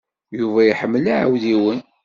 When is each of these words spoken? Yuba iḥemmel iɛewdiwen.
Yuba 0.37 0.59
iḥemmel 0.65 1.05
iɛewdiwen. 1.13 1.79